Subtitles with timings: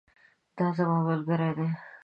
[0.57, 1.69] دا زما ملګری دی